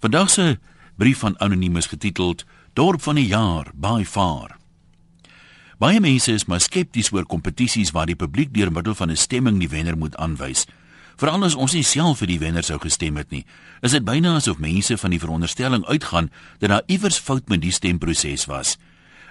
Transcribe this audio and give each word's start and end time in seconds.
Vandag 0.00 0.30
se 0.30 0.58
brief 0.96 1.18
van 1.18 1.40
anoniem 1.40 1.76
is 1.76 1.86
getiteld 1.86 2.44
Dorp 2.72 3.02
van 3.02 3.14
die 3.14 3.26
jaar 3.26 3.68
by 3.74 4.04
far. 4.04 4.56
Baie 5.78 6.00
mense 6.00 6.32
is 6.32 6.46
maar 6.48 6.60
skepties 6.60 7.10
oor 7.12 7.26
kompetisies 7.28 7.92
waar 7.92 8.08
die 8.08 8.16
publiek 8.16 8.54
deur 8.54 8.72
middel 8.72 8.94
van 8.94 9.10
'n 9.10 9.16
stemming 9.16 9.58
die 9.58 9.68
wenner 9.68 9.98
moet 9.98 10.16
aanwys. 10.16 10.64
Veral 11.16 11.44
as 11.44 11.54
ons 11.54 11.72
nie 11.72 11.82
self 11.82 12.18
vir 12.18 12.26
die 12.26 12.38
wenner 12.38 12.62
sou 12.62 12.78
gestem 12.78 13.16
het 13.16 13.30
nie, 13.30 13.44
is 13.80 13.90
dit 13.90 14.04
byna 14.04 14.34
asof 14.34 14.58
mense 14.58 14.96
van 14.98 15.10
die 15.10 15.20
veronderstelling 15.20 15.84
uitgaan 15.84 16.30
dat 16.58 16.70
daar 16.70 16.82
iewers 16.86 17.18
fout 17.18 17.48
met 17.48 17.60
die 17.60 17.72
stemproses 17.72 18.46
was. 18.46 18.78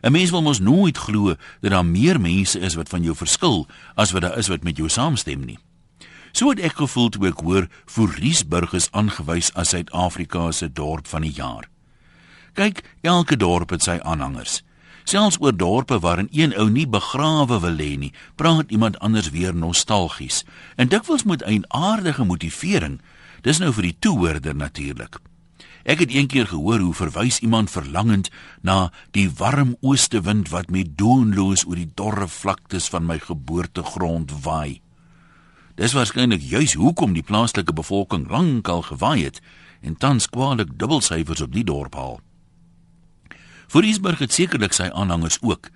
'n 0.03 0.11
Mens 0.11 0.29
wil 0.29 0.41
mos 0.41 0.59
nooit 0.59 0.97
glo 0.97 1.35
dat 1.61 1.71
daar 1.71 1.85
meer 1.85 2.21
mense 2.21 2.59
is 2.59 2.75
wat 2.75 2.89
van 2.89 3.03
jou 3.03 3.15
verskil 3.15 3.67
as 3.95 4.11
wat 4.11 4.21
daar 4.21 4.37
is 4.37 4.47
wat 4.47 4.63
met 4.63 4.77
jou 4.77 4.89
saamstem 4.89 5.45
nie. 5.45 5.59
So 6.31 6.49
het 6.49 6.59
ek 6.59 6.79
gevoel 6.81 7.09
toe 7.09 7.27
ek 7.27 7.41
hoor 7.43 7.67
Foriesburg 7.85 8.73
is 8.73 8.89
aangewys 8.91 9.51
as 9.55 9.73
Suid-Afrika 9.73 10.51
se 10.51 10.69
dorp 10.71 11.07
van 11.07 11.25
die 11.25 11.33
jaar. 11.33 11.69
Kyk, 12.53 12.83
elke 13.01 13.37
dorp 13.37 13.69
het 13.69 13.85
sy 13.85 13.99
aanhangers. 14.03 14.61
Selfs 15.09 15.39
oor 15.41 15.55
dorpe 15.55 15.97
waarin 15.99 16.27
een 16.31 16.53
ou 16.53 16.67
nie 16.69 16.85
begrawe 16.87 17.59
wil 17.63 17.73
lê 17.73 17.95
nie, 17.97 18.11
praat 18.35 18.69
iemand 18.69 18.99
anders 18.99 19.31
weer 19.33 19.55
nostalgies. 19.55 20.43
En 20.75 20.87
dikwels 20.87 21.23
met 21.23 21.41
'n 21.45 21.65
aardige 21.67 22.23
motivering. 22.23 23.01
Dis 23.41 23.59
nou 23.59 23.73
vir 23.73 23.83
die 23.83 23.97
toehoorder 23.99 24.55
natuurlik. 24.55 25.19
Ek 25.83 25.99
het 25.99 26.11
eendag 26.11 26.49
gehoor 26.49 26.79
hoe 26.79 26.93
verwys 26.93 27.39
iemand 27.39 27.71
verlangend 27.71 28.29
na 28.61 28.91
die 29.11 29.29
warm 29.29 29.77
oostewind 29.81 30.49
wat 30.49 30.69
met 30.69 30.97
doonloos 30.97 31.65
oor 31.65 31.75
die 31.75 31.91
dorre 31.95 32.27
vlaktes 32.27 32.89
van 32.89 33.05
my 33.05 33.19
geboortegrond 33.19 34.31
waai. 34.43 34.81
Dis 35.79 35.93
waarskynlik 35.95 36.41
juis 36.43 36.73
hoekom 36.75 37.13
die 37.15 37.23
plaaslike 37.23 37.71
bevolking 37.71 38.25
lankal 38.27 38.81
gewaai 38.83 39.23
het 39.23 39.37
en 39.79 39.95
tans 39.95 40.25
kwaliek 40.27 40.73
dubbelsyfers 40.75 41.41
op 41.45 41.53
die 41.55 41.63
dorp 41.63 41.95
haal. 41.95 42.17
Voorisburg 43.71 44.19
het 44.19 44.35
sekerlik 44.35 44.75
sy 44.75 44.89
aanhangers 44.91 45.37
ook. 45.39 45.69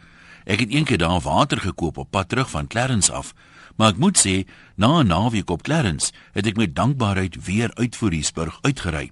Ek 0.43 0.59
het 0.59 0.75
eendag 0.75 0.99
daar 0.99 1.23
water 1.23 1.63
gekoop 1.63 2.01
op 2.03 2.11
pad 2.11 2.29
terug 2.29 2.49
van 2.51 2.67
Clarence 2.67 3.13
af, 3.15 3.31
maar 3.79 3.95
ek 3.95 4.01
moet 4.03 4.19
sê, 4.19 4.43
na 4.75 4.99
'n 4.99 5.07
naweek 5.07 5.49
op 5.49 5.63
Clarence 5.63 6.11
het 6.33 6.47
ek 6.47 6.59
met 6.59 6.75
dankbaarheid 6.75 7.45
weer 7.45 7.71
uit 7.75 7.95
Voorisburg 7.95 8.59
uitgery. 8.61 9.11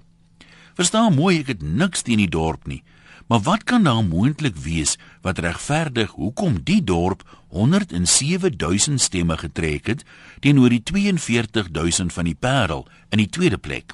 Verstaan 0.76 1.16
mooi, 1.16 1.40
ek 1.40 1.48
het 1.48 1.62
niks 1.62 2.02
teen 2.02 2.18
die 2.18 2.30
dorp 2.30 2.68
nie, 2.68 2.84
Maar 3.32 3.42
wat 3.42 3.64
kan 3.64 3.84
daar 3.84 4.04
moontlik 4.04 4.56
wees 4.56 4.98
wat 5.22 5.38
regverdig 5.38 6.12
hoekom 6.12 6.64
die 6.64 6.84
dorp 6.84 7.40
107000 7.50 9.02
stemme 9.02 9.38
getrek 9.38 9.88
het 9.88 10.04
teenoor 10.40 10.70
die 10.70 10.84
42000 10.84 12.14
van 12.14 12.24
die 12.28 12.36
Parel 12.36 12.88
in 13.10 13.18
die 13.18 13.30
tweede 13.30 13.58
plek? 13.58 13.94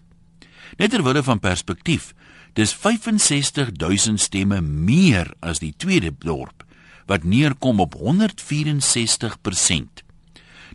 Net 0.77 0.89
terwille 0.89 1.23
van 1.23 1.39
perspektief, 1.39 2.13
dis 2.53 2.73
65000 2.73 4.19
stemme 4.19 4.61
meer 4.61 5.33
as 5.39 5.59
die 5.61 5.73
tweede 5.77 6.15
dorp 6.17 6.65
wat 7.05 7.23
neerkom 7.23 7.79
op 7.79 7.93
164%. 7.93 8.01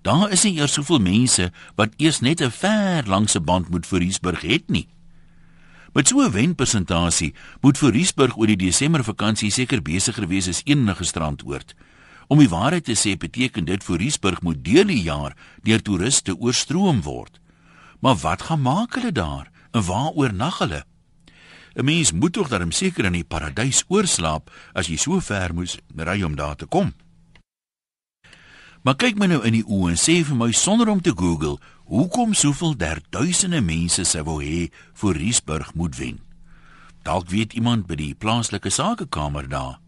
Daar 0.03 0.31
is 0.31 0.43
nie 0.47 0.55
eers 0.61 0.73
soveel 0.79 1.03
mense 1.03 1.51
wat 1.75 1.91
eers 1.97 2.21
net 2.21 2.41
'n 2.41 2.51
ver 2.51 3.03
langse 3.07 3.41
band 3.41 3.69
moet 3.69 3.87
vir 3.87 4.01
Hiesburg 4.01 4.41
het 4.41 4.71
nie. 4.71 4.89
Met 5.93 6.09
so 6.09 6.21
'n 6.21 6.31
wenpersentasie 6.31 7.35
moet 7.61 7.79
Voorriesburg 7.79 8.37
oor 8.37 8.47
die 8.47 8.57
Desember 8.57 9.05
vakansie 9.05 9.51
seker 9.51 9.83
besigger 9.83 10.29
wees 10.29 10.49
as 10.49 10.63
enige 10.65 11.05
strandoord. 11.05 11.75
Om 12.27 12.39
die 12.39 12.49
waarheid 12.49 12.85
te 12.85 12.97
sê, 12.97 13.17
beteken 13.17 13.65
dit 13.65 13.85
Voorriesburg 13.85 14.43
moet 14.43 14.65
deel 14.65 14.87
die 14.87 15.03
jaar 15.03 15.37
deur 15.63 15.83
toeriste 15.83 16.39
oorstroom 16.39 17.03
word. 17.03 17.41
Maar 18.01 18.17
wat 18.17 18.43
gaan 18.43 18.61
maak 18.61 18.95
hulle 18.95 19.13
daar? 19.13 19.51
En 19.71 19.85
waar 19.85 20.11
oornag 20.11 20.59
hulle? 20.59 20.85
'n 21.75 21.85
Mens 21.85 22.13
moet 22.13 22.33
tog 22.33 22.49
darm 22.49 22.71
seker 22.71 23.05
in 23.05 23.13
die 23.13 23.25
paradys 23.25 23.85
oorslaap 23.89 24.51
as 24.73 24.87
jy 24.87 24.97
so 24.97 25.21
ver 25.21 25.55
moes 25.55 25.79
ry 25.97 26.23
om 26.23 26.37
daar 26.37 26.57
te 26.57 26.67
kom. 26.67 26.93
Maar 28.83 28.97
kyk 28.99 29.19
my 29.19 29.29
nou 29.31 29.39
in 29.47 29.55
die 29.55 29.63
oë 29.63 29.93
en 29.93 30.01
sê 30.01 30.17
vir 30.27 30.35
my 30.35 30.49
sonder 30.59 30.89
om 30.91 30.99
te 30.99 31.13
Google, 31.15 31.55
hoekom 31.87 32.33
soveel 32.35 32.75
derduisende 32.75 33.61
mense 33.63 34.03
sou 34.11 34.25
wou 34.27 34.41
hê 34.43 34.73
vir 34.99 35.19
Riesburg 35.21 35.71
moet 35.79 35.95
wen? 36.01 36.19
Dalk 37.07 37.31
weet 37.31 37.55
iemand 37.55 37.87
by 37.87 37.99
die 38.01 38.15
plaaslike 38.19 38.75
sakekamer 38.75 39.47
daar. 39.47 39.79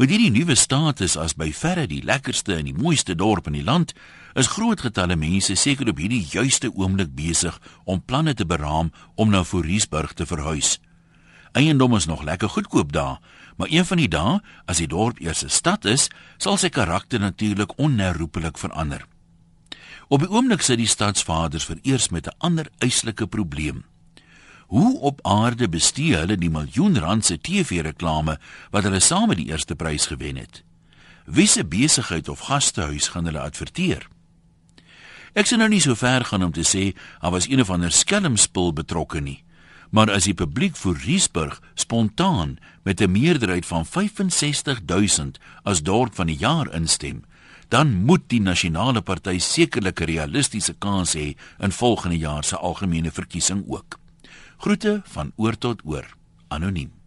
Met 0.00 0.10
hierdie 0.10 0.32
nuwe 0.34 0.56
status 0.58 1.14
as 1.20 1.36
by 1.38 1.52
verre 1.54 1.86
die 1.86 2.02
lekkerste 2.02 2.56
en 2.56 2.66
die 2.66 2.74
mooiste 2.74 3.14
dorp 3.14 3.46
in 3.46 3.58
die 3.60 3.66
land, 3.66 3.94
is 4.34 4.50
groot 4.50 4.82
getalle 4.82 5.14
mense 5.20 5.54
seker 5.54 5.92
op 5.92 6.02
hierdie 6.02 6.24
juiste 6.26 6.72
oomblik 6.74 7.14
besig 7.14 7.54
om 7.84 8.02
planne 8.02 8.34
te 8.34 8.46
beraam 8.46 8.90
om 9.14 9.30
na 9.30 9.44
Riesburg 9.44 10.14
te 10.14 10.26
verhuis. 10.26 10.80
Eiendom 11.52 11.94
is 11.94 12.06
nog 12.06 12.22
lekker 12.22 12.48
goedkoop 12.48 12.92
daar, 12.92 13.20
maar 13.56 13.68
een 13.70 13.84
van 13.84 13.96
die 13.96 14.08
dae, 14.08 14.38
as 14.64 14.78
die 14.78 14.86
dorp 14.86 15.18
eers 15.20 15.42
'n 15.44 15.50
stad 15.50 15.84
is, 15.84 16.08
sal 16.38 16.56
sy 16.56 16.68
karakter 16.68 17.20
natuurlik 17.20 17.78
onherroepelik 17.78 18.58
verander. 18.58 19.06
Op 20.08 20.20
die 20.20 20.30
oomblik 20.30 20.62
sit 20.62 20.78
die 20.78 20.86
stadsvaders 20.86 21.64
vereers 21.64 22.08
met 22.08 22.26
'n 22.26 22.34
ander 22.38 22.66
eislike 22.78 23.26
probleem. 23.26 23.84
Hoe 24.66 25.00
op 25.00 25.18
aarde 25.22 25.68
bestee 25.68 26.16
hulle 26.16 26.36
die 26.36 26.50
miljoen 26.50 26.98
rand 26.98 27.24
se 27.24 27.40
TV-reklame 27.40 28.38
wat 28.70 28.82
hulle 28.82 29.00
saam 29.00 29.28
met 29.28 29.36
die 29.36 29.46
eerste 29.46 29.74
prys 29.74 30.06
gewen 30.06 30.36
het? 30.36 30.62
Wie 31.24 31.46
se 31.46 31.64
besigheid 31.64 32.28
of 32.28 32.40
gastehuis 32.40 33.08
gaan 33.08 33.24
hulle 33.24 33.40
adverteer? 33.40 34.08
Ek 35.32 35.46
sien 35.46 35.58
nou 35.58 35.68
nie 35.70 35.80
so 35.80 35.94
ver 35.94 36.24
gaan 36.24 36.44
om 36.44 36.52
te 36.52 36.64
sê 36.64 36.96
daar 37.20 37.30
was 37.30 37.48
een 37.48 37.60
of 37.60 37.70
ander 37.70 37.92
skelmspul 37.92 38.72
betrokke 38.72 39.20
nie 39.20 39.44
maar 39.90 40.10
as 40.10 40.24
die 40.24 40.34
publiek 40.34 40.76
vir 40.76 40.98
Riesburg 41.04 41.60
spontaan 41.74 42.58
met 42.82 43.00
'n 43.00 43.10
meerderheid 43.10 43.66
van 43.66 43.84
65000 43.84 45.38
as 45.62 45.82
dorp 45.82 46.14
van 46.14 46.26
die 46.26 46.36
jaar 46.36 46.74
instem, 46.74 47.24
dan 47.68 48.04
moet 48.04 48.22
die 48.26 48.40
nasionale 48.40 49.02
party 49.02 49.38
sekerlik 49.38 50.00
'n 50.00 50.04
realistiese 50.04 50.74
kans 50.78 51.14
hê 51.14 51.36
in 51.58 51.72
volgende 51.72 52.18
jaar 52.18 52.44
se 52.44 52.56
algemene 52.56 53.10
verkiesing 53.10 53.64
ook. 53.68 53.98
Groete 54.58 55.02
van 55.04 55.32
oor 55.36 55.58
tot 55.58 55.80
oor. 55.84 56.16
Anoniem. 56.48 56.99